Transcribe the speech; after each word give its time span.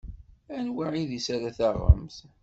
Anwa 0.57 0.85
idis 1.01 1.27
ara 1.35 1.49
taɣemt? 1.57 2.17